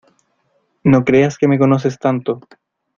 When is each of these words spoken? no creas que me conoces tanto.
no 0.83 1.03
creas 1.05 1.37
que 1.37 1.47
me 1.47 1.59
conoces 1.59 1.99
tanto. 1.99 2.41